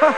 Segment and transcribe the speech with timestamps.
[0.00, 0.08] Еще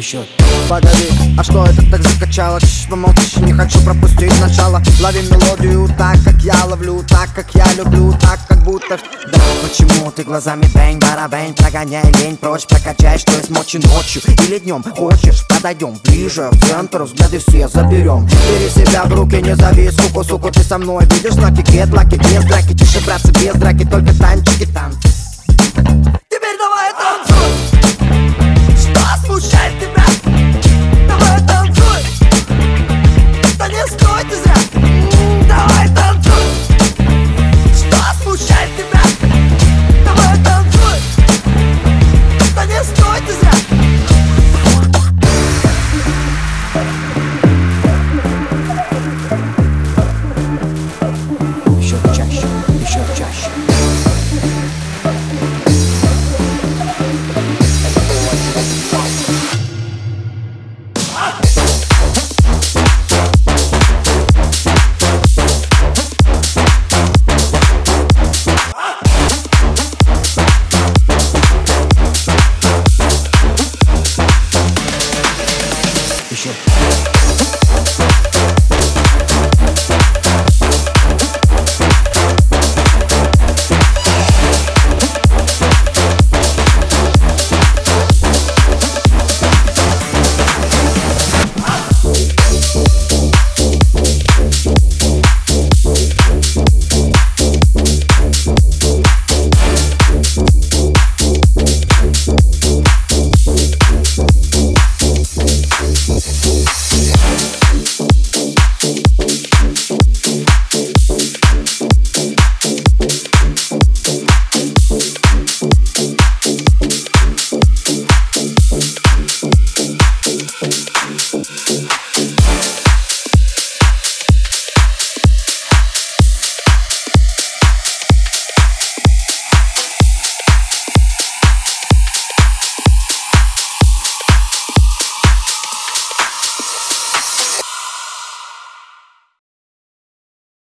[0.00, 0.24] Еще
[0.66, 2.58] Погоди, а что это так закачало?
[2.60, 4.80] Чш, помолчишь, не хочу пропустить начало.
[4.98, 8.98] Лови мелодию так, как я ловлю Так, как я люблю, так, как будто
[9.30, 14.22] Да, почему ты глазами бэнь, барабэнь Прогоняй лень прочь, прокачай, что есть мочи ночью.
[14.46, 19.54] Или днем, хочешь, подойдем ближе В центр, взгляды все заберем Бери себя в руки, не
[19.54, 21.04] зови, суку, суку Ты со мной.
[21.10, 22.74] Видишь на пикет, лаки без драки.
[22.74, 25.09] Тише, братцы, без драки, только танчики, танцы